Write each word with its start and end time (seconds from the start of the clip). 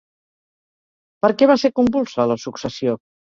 Per 1.25 1.29
què 1.41 1.49
va 1.51 1.57
ser 1.65 1.71
convulsa 1.81 2.27
la 2.33 2.39
successió? 2.47 2.99